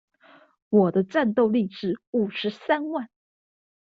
[0.69, 3.07] 我的戰鬥力是五十三萬